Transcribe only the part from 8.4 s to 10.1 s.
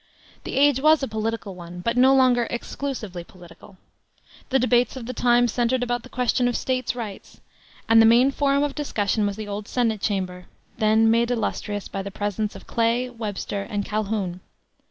of discussion was the old Senate